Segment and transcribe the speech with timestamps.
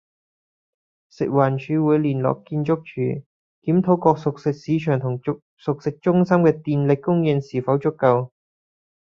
[1.11, 3.23] 食環署會聯絡建築署，
[3.61, 5.21] 檢討各熟食市場和
[5.57, 8.31] 熟食中心的電力供應是否足夠